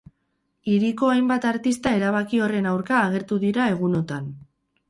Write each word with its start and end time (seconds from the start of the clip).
Hiriko 0.71 1.09
hainbat 1.15 1.45
artista 1.51 1.93
erabaki 1.99 2.41
horren 2.47 2.71
aurka 2.73 3.05
agertu 3.11 3.41
dira 3.45 3.73
egunotan. 3.75 4.35